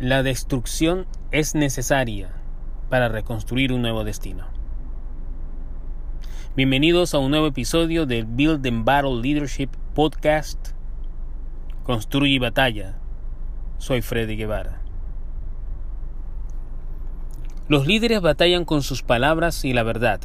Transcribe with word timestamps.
La 0.00 0.22
destrucción 0.22 1.04
es 1.30 1.54
necesaria 1.54 2.30
para 2.88 3.10
reconstruir 3.10 3.70
un 3.70 3.82
nuevo 3.82 4.02
destino. 4.02 4.46
Bienvenidos 6.56 7.12
a 7.12 7.18
un 7.18 7.30
nuevo 7.30 7.48
episodio 7.48 8.06
del 8.06 8.24
Build 8.24 8.66
and 8.66 8.86
Battle 8.86 9.20
Leadership 9.20 9.68
Podcast. 9.94 10.68
Construye 11.82 12.32
y 12.32 12.38
batalla. 12.38 12.98
Soy 13.76 14.00
Freddy 14.00 14.36
Guevara. 14.36 14.80
Los 17.68 17.86
líderes 17.86 18.22
batallan 18.22 18.64
con 18.64 18.82
sus 18.82 19.02
palabras 19.02 19.66
y 19.66 19.74
la 19.74 19.82
verdad. 19.82 20.22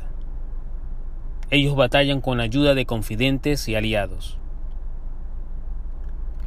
Ellos 1.49 1.75
batallan 1.75 2.21
con 2.21 2.37
la 2.37 2.45
ayuda 2.45 2.75
de 2.75 2.85
confidentes 2.85 3.67
y 3.67 3.75
aliados. 3.75 4.37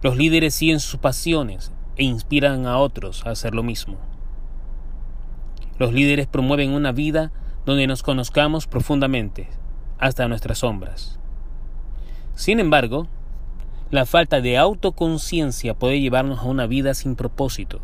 Los 0.00 0.16
líderes 0.16 0.54
siguen 0.54 0.80
sus 0.80 0.98
pasiones 0.98 1.74
e 1.98 2.04
inspiran 2.04 2.66
a 2.66 2.78
otros 2.78 3.26
a 3.26 3.30
hacer 3.30 3.54
lo 3.54 3.62
mismo. 3.62 3.98
Los 5.78 5.92
líderes 5.92 6.26
promueven 6.26 6.72
una 6.72 6.92
vida 6.92 7.32
donde 7.66 7.86
nos 7.86 8.02
conozcamos 8.02 8.66
profundamente, 8.66 9.48
hasta 9.98 10.26
nuestras 10.28 10.58
sombras. 10.58 11.18
Sin 12.34 12.60
embargo, 12.60 13.08
la 13.90 14.06
falta 14.06 14.40
de 14.40 14.58
autoconciencia 14.58 15.74
puede 15.74 16.00
llevarnos 16.00 16.40
a 16.40 16.44
una 16.44 16.66
vida 16.66 16.94
sin 16.94 17.16
propósito, 17.16 17.80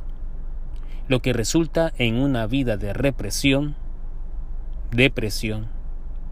lo 1.09 1.21
que 1.21 1.33
resulta 1.33 1.93
en 1.99 2.17
una 2.17 2.47
vida 2.47 2.77
de 2.77 2.93
represión, 2.93 3.75
depresión, 4.91 5.69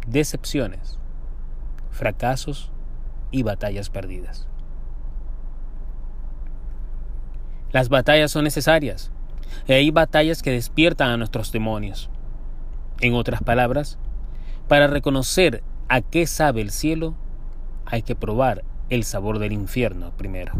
decepciones, 0.06 0.98
fracasos 1.90 2.70
y 3.30 3.42
batallas 3.42 3.90
perdidas. 3.90 4.46
Las 7.72 7.88
batallas 7.88 8.30
son 8.30 8.44
necesarias. 8.44 9.10
Y 9.66 9.72
hay 9.72 9.90
batallas 9.90 10.42
que 10.42 10.50
despiertan 10.50 11.10
a 11.10 11.16
nuestros 11.16 11.52
demonios. 11.52 12.10
En 13.00 13.14
otras 13.14 13.42
palabras, 13.42 13.98
para 14.68 14.86
reconocer 14.86 15.62
a 15.88 16.00
qué 16.00 16.26
sabe 16.26 16.60
el 16.60 16.70
cielo, 16.70 17.14
hay 17.86 18.02
que 18.02 18.14
probar 18.14 18.64
el 18.90 19.04
sabor 19.04 19.38
del 19.38 19.52
infierno 19.52 20.12
primero. 20.16 20.52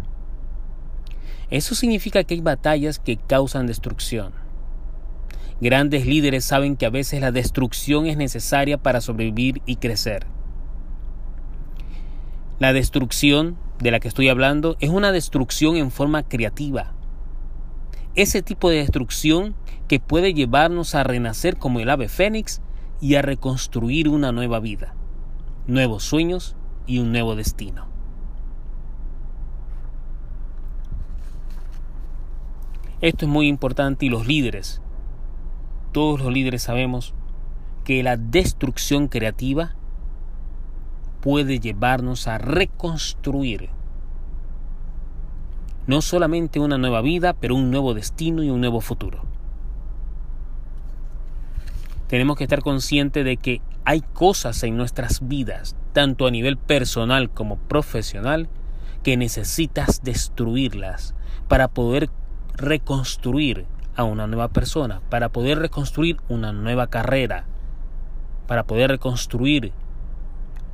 Eso 1.49 1.75
significa 1.75 2.23
que 2.23 2.33
hay 2.33 2.41
batallas 2.41 2.99
que 2.99 3.17
causan 3.17 3.67
destrucción. 3.67 4.33
Grandes 5.61 6.05
líderes 6.05 6.43
saben 6.43 6.75
que 6.75 6.85
a 6.85 6.89
veces 6.89 7.21
la 7.21 7.31
destrucción 7.31 8.07
es 8.07 8.17
necesaria 8.17 8.77
para 8.77 9.01
sobrevivir 9.01 9.61
y 9.65 9.75
crecer. 9.75 10.25
La 12.59 12.73
destrucción 12.73 13.57
de 13.79 13.91
la 13.91 13.99
que 13.99 14.07
estoy 14.07 14.29
hablando 14.29 14.77
es 14.79 14.89
una 14.89 15.11
destrucción 15.11 15.75
en 15.75 15.91
forma 15.91 16.23
creativa, 16.23 16.92
ese 18.15 18.41
tipo 18.41 18.69
de 18.69 18.77
destrucción 18.77 19.55
que 19.87 19.99
puede 19.99 20.33
llevarnos 20.33 20.95
a 20.95 21.03
renacer 21.03 21.57
como 21.57 21.79
el 21.79 21.89
ave 21.89 22.07
fénix 22.07 22.61
y 23.01 23.15
a 23.15 23.21
reconstruir 23.21 24.07
una 24.07 24.31
nueva 24.31 24.59
vida, 24.59 24.95
nuevos 25.67 26.03
sueños 26.03 26.55
y 26.85 26.99
un 26.99 27.11
nuevo 27.11 27.35
destino. 27.35 27.87
Esto 33.01 33.25
es 33.25 33.31
muy 33.31 33.47
importante 33.47 34.05
y 34.05 34.09
los 34.09 34.27
líderes, 34.27 34.81
todos 35.91 36.21
los 36.21 36.31
líderes 36.31 36.63
sabemos 36.63 37.13
que 37.83 38.01
la 38.01 38.15
destrucción 38.15 39.07
creativa 39.07 39.75
puede 41.19 41.59
llevarnos 41.59 42.27
a 42.27 42.37
reconstruir 42.37 43.69
no 45.87 46.01
solamente 46.01 46.59
una 46.59 46.77
nueva 46.77 47.01
vida, 47.01 47.33
pero 47.33 47.55
un 47.55 47.71
nuevo 47.71 47.93
destino 47.93 48.43
y 48.43 48.49
un 48.49 48.61
nuevo 48.61 48.81
futuro. 48.81 49.23
Tenemos 52.07 52.37
que 52.37 52.43
estar 52.43 52.61
conscientes 52.61 53.25
de 53.25 53.37
que 53.37 53.61
hay 53.85 54.01
cosas 54.01 54.63
en 54.63 54.77
nuestras 54.77 55.27
vidas, 55.27 55.75
tanto 55.93 56.27
a 56.27 56.31
nivel 56.31 56.57
personal 56.57 57.29
como 57.29 57.57
profesional, 57.57 58.49
que 59.03 59.17
necesitas 59.17 60.03
destruirlas 60.03 61.15
para 61.47 61.67
poder 61.67 62.09
reconstruir 62.55 63.65
a 63.95 64.03
una 64.03 64.27
nueva 64.27 64.47
persona, 64.47 65.01
para 65.09 65.29
poder 65.29 65.59
reconstruir 65.59 66.17
una 66.29 66.53
nueva 66.53 66.87
carrera, 66.87 67.45
para 68.47 68.63
poder 68.63 68.91
reconstruir 68.91 69.73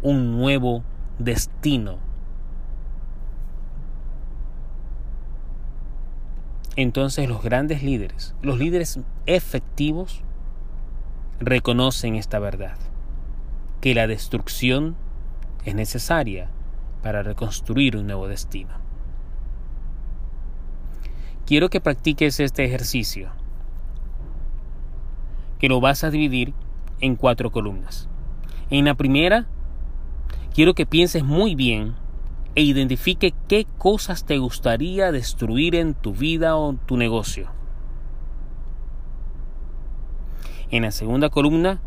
un 0.01 0.37
nuevo 0.37 0.83
destino 1.17 2.08
Entonces 6.81 7.27
los 7.27 7.43
grandes 7.43 7.83
líderes, 7.83 8.33
los 8.41 8.57
líderes 8.57 9.01
efectivos, 9.25 10.23
reconocen 11.41 12.15
esta 12.15 12.39
verdad, 12.39 12.77
que 13.81 13.93
la 13.93 14.07
destrucción 14.07 14.95
es 15.65 15.75
necesaria 15.75 16.49
para 17.03 17.21
reconstruir 17.21 17.97
un 17.97 18.07
nuevo 18.07 18.29
destino. 18.29 18.69
Quiero 21.45 21.69
que 21.69 21.81
practiques 21.81 22.39
este 22.39 22.63
ejercicio, 22.63 23.31
que 25.59 25.67
lo 25.67 25.81
vas 25.81 26.05
a 26.05 26.11
dividir 26.11 26.53
en 27.01 27.17
cuatro 27.17 27.51
columnas. 27.51 28.07
En 28.69 28.85
la 28.85 28.95
primera, 28.95 29.47
quiero 30.53 30.75
que 30.75 30.85
pienses 30.85 31.25
muy 31.25 31.55
bien 31.55 31.95
e 32.59 32.61
identifique 32.61 33.33
qué 33.47 33.65
cosas 33.77 34.25
te 34.25 34.37
gustaría 34.37 35.13
destruir 35.13 35.75
en 35.75 35.93
tu 35.93 36.13
vida 36.13 36.57
o 36.57 36.73
tu 36.73 36.97
negocio. 36.97 37.49
En 40.69 40.83
la 40.83 40.91
segunda 40.91 41.29
columna, 41.29 41.79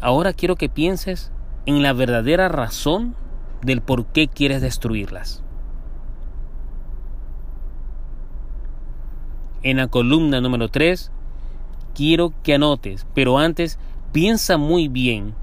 ahora 0.00 0.32
quiero 0.32 0.56
que 0.56 0.68
pienses 0.68 1.30
en 1.66 1.82
la 1.84 1.92
verdadera 1.92 2.48
razón 2.48 3.14
del 3.62 3.80
por 3.80 4.06
qué 4.06 4.26
quieres 4.26 4.60
destruirlas. 4.60 5.44
En 9.62 9.76
la 9.76 9.86
columna 9.86 10.40
número 10.40 10.68
3, 10.68 11.12
quiero 11.94 12.32
que 12.42 12.54
anotes, 12.54 13.06
pero 13.14 13.38
antes 13.38 13.78
piensa 14.10 14.56
muy 14.56 14.88
bien 14.88 15.36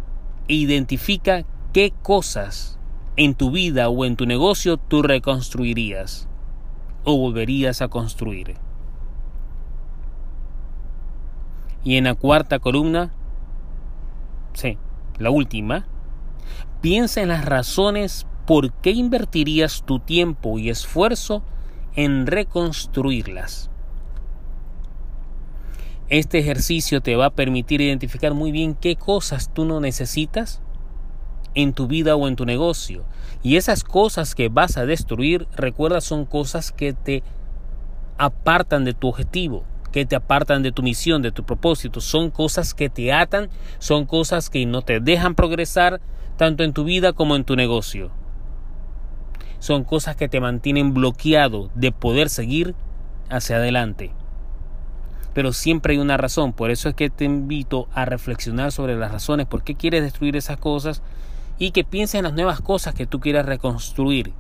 e 0.50 0.56
identifica 0.56 1.46
qué 1.72 1.94
cosas 2.03 2.78
en 3.19 3.35
tu 3.35 3.52
vida 3.52 3.90
o 3.90 4.06
en 4.06 4.16
tu 4.16 4.25
negocio 4.25 4.78
tú 4.78 5.02
reconstruirías 5.02 6.30
o 7.03 7.18
volverías 7.18 7.81
a 7.81 7.90
construir. 7.90 8.56
Y 11.84 11.97
en 11.97 12.06
la 12.06 12.16
cuarta 12.16 12.59
columna, 12.59 13.12
sí, 14.53 14.78
la 15.18 15.31
última, 15.31 15.85
piensa 16.79 17.22
en 17.22 17.28
las 17.28 17.44
razones 17.44 18.25
por 18.47 18.72
qué 18.72 18.91
invertirías 18.91 19.84
tu 19.84 20.00
tiempo 20.00 20.58
y 20.58 20.69
esfuerzo 20.69 21.44
en 21.96 22.25
reconstruirlas. 22.25 23.69
Este 26.08 26.40
ejercicio 26.40 27.02
te 27.02 27.18
va 27.18 27.25
a 27.25 27.35
permitir 27.35 27.81
identificar 27.81 28.34
muy 28.34 28.53
bien 28.53 28.75
qué 28.75 28.96
cosas 28.96 29.53
tú 29.53 29.66
no 29.66 29.81
necesitas 29.81 30.62
en 31.55 31.73
tu 31.73 31.87
vida 31.87 32.15
o 32.15 32.27
en 32.27 32.35
tu 32.35 32.45
negocio. 32.45 33.03
Y 33.41 33.55
esas 33.55 33.83
cosas 33.83 34.35
que 34.35 34.49
vas 34.49 34.77
a 34.77 34.85
destruir, 34.85 35.47
recuerda, 35.55 36.01
son 36.01 36.25
cosas 36.25 36.71
que 36.71 36.93
te 36.93 37.23
apartan 38.17 38.83
de 38.85 38.93
tu 38.93 39.07
objetivo, 39.07 39.63
que 39.91 40.05
te 40.05 40.15
apartan 40.15 40.61
de 40.61 40.71
tu 40.71 40.83
misión, 40.83 41.21
de 41.21 41.31
tu 41.31 41.43
propósito. 41.43 42.01
Son 42.01 42.31
cosas 42.31 42.73
que 42.73 42.89
te 42.89 43.13
atan, 43.13 43.49
son 43.79 44.05
cosas 44.05 44.49
que 44.49 44.65
no 44.65 44.81
te 44.81 44.99
dejan 44.99 45.35
progresar 45.35 46.01
tanto 46.37 46.63
en 46.63 46.73
tu 46.73 46.83
vida 46.83 47.13
como 47.13 47.35
en 47.35 47.43
tu 47.43 47.55
negocio. 47.55 48.11
Son 49.59 49.84
cosas 49.84 50.16
que 50.16 50.29
te 50.29 50.40
mantienen 50.40 50.93
bloqueado 50.93 51.69
de 51.75 51.91
poder 51.91 52.29
seguir 52.29 52.75
hacia 53.29 53.57
adelante. 53.57 54.11
Pero 55.34 55.53
siempre 55.53 55.93
hay 55.93 55.99
una 55.99 56.17
razón, 56.17 56.53
por 56.53 56.72
eso 56.72 56.90
es 56.90 56.95
que 56.95 57.09
te 57.09 57.25
invito 57.25 57.87
a 57.93 58.05
reflexionar 58.05 58.72
sobre 58.72 58.95
las 58.95 59.11
razones, 59.11 59.47
por 59.47 59.63
qué 59.63 59.75
quieres 59.75 60.02
destruir 60.02 60.35
esas 60.35 60.57
cosas 60.57 61.02
y 61.59 61.72
que 61.72 61.84
pienses 61.84 62.16
en 62.16 62.23
las 62.23 62.34
nuevas 62.34 62.61
cosas 62.61 62.96
que 62.96 63.06
tú 63.06 63.20
quieras 63.20 63.46
reconstruir. 63.46 64.34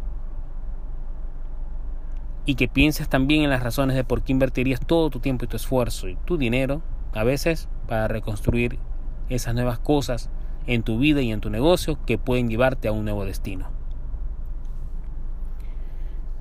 Y 2.45 2.55
que 2.55 2.69
pienses 2.69 3.09
también 3.09 3.43
en 3.43 3.49
las 3.49 3.61
razones 3.61 3.95
de 3.95 4.05
por 4.05 4.23
qué 4.23 4.31
invertirías 4.31 4.79
todo 4.79 5.09
tu 5.09 5.19
tiempo 5.19 5.45
y 5.45 5.49
tu 5.49 5.57
esfuerzo 5.57 6.07
y 6.07 6.15
tu 6.25 6.37
dinero, 6.37 6.81
a 7.13 7.25
veces, 7.25 7.67
para 7.87 8.07
reconstruir 8.07 8.79
esas 9.27 9.53
nuevas 9.53 9.79
cosas 9.79 10.29
en 10.65 10.81
tu 10.81 10.97
vida 10.97 11.21
y 11.21 11.31
en 11.31 11.41
tu 11.41 11.49
negocio 11.49 11.99
que 12.05 12.17
pueden 12.17 12.47
llevarte 12.47 12.87
a 12.87 12.93
un 12.93 13.03
nuevo 13.03 13.25
destino. 13.25 13.67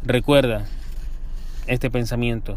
Recuerda 0.03 0.65
este 1.67 1.91
pensamiento. 1.91 2.57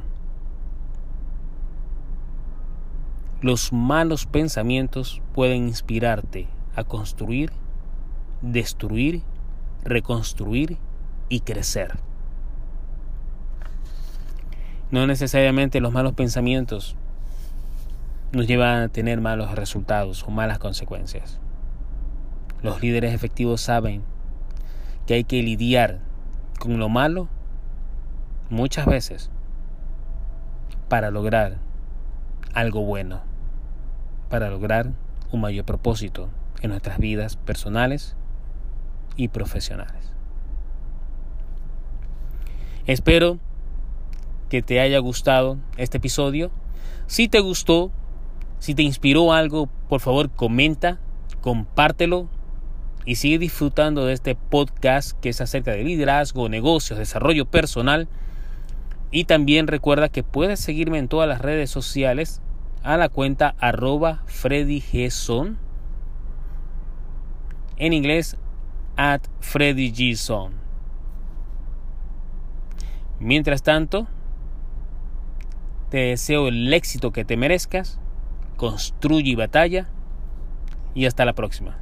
Los 3.42 3.74
malos 3.74 4.28
pensamientos 4.28 5.22
pueden 5.34 5.68
inspirarte 5.68 6.48
a 6.76 6.84
construir 6.84 7.52
destruir, 8.42 9.22
reconstruir 9.84 10.78
y 11.30 11.42
crecer. 11.42 11.98
No 14.90 15.08
necesariamente 15.08 15.80
los 15.80 15.94
malos 15.94 16.14
pensamientos 16.14 16.96
nos 18.34 18.48
llevan 18.48 18.84
a 18.84 18.88
tener 18.90 19.22
malos 19.22 19.56
resultados 19.56 20.24
o 20.24 20.32
malas 20.32 20.60
consecuencias. 20.60 21.40
Los 22.62 22.82
líderes 22.82 23.14
efectivos 23.14 23.62
saben 23.62 24.04
que 25.06 25.16
hay 25.16 25.24
que 25.24 25.42
lidiar 25.42 26.00
con 26.60 26.78
lo 26.78 26.90
malo 26.90 27.28
muchas 28.50 28.86
veces 28.86 29.32
para 30.90 31.10
lograr 31.10 31.58
algo 32.54 32.84
bueno, 32.84 33.22
para 34.30 34.50
lograr 34.50 34.92
un 35.32 35.42
mayor 35.42 35.66
propósito 35.66 36.30
en 36.62 36.72
nuestras 36.72 37.00
vidas 37.00 37.38
personales 37.38 38.16
y 39.22 39.28
profesionales. 39.28 40.12
Espero 42.88 43.38
que 44.50 44.64
te 44.64 44.80
haya 44.80 44.98
gustado 44.98 45.60
este 45.78 45.98
episodio. 45.98 46.50
Si 47.06 47.28
te 47.28 47.40
gustó, 47.40 47.92
si 48.58 48.74
te 48.74 48.82
inspiró 48.82 49.32
algo, 49.32 49.70
por 49.90 50.02
favor 50.02 50.32
comenta, 50.32 51.00
compártelo 51.42 52.30
y 53.06 53.16
sigue 53.16 53.38
disfrutando 53.38 54.06
de 54.06 54.14
este 54.14 54.34
podcast 54.34 55.12
que 55.20 55.30
es 55.30 55.40
acerca 55.40 55.72
de 55.72 55.84
liderazgo, 55.84 56.50
negocios, 56.50 56.98
desarrollo 56.98 57.46
personal. 57.46 58.08
Y 59.12 59.26
también 59.26 59.68
recuerda 59.68 60.10
que 60.10 60.24
puedes 60.24 60.60
seguirme 60.60 60.98
en 60.98 61.10
todas 61.10 61.30
las 61.30 61.42
redes 61.42 61.70
sociales 61.70 62.42
a 62.82 62.98
la 62.98 63.10
cuenta 63.10 63.54
arroba 63.60 64.24
Freddy 64.26 64.84
En 67.78 67.94
inglés, 67.94 68.38
at 68.96 69.22
Freddy 69.40 69.92
Mientras 73.20 73.62
tanto, 73.62 74.08
te 75.90 75.98
deseo 75.98 76.48
el 76.48 76.74
éxito 76.74 77.12
que 77.12 77.26
te 77.26 77.38
merezcas, 77.38 78.00
construye 78.58 79.32
y 79.32 79.36
batalla 79.36 79.88
y 80.96 81.06
hasta 81.06 81.26
la 81.26 81.34
próxima. 81.34 81.78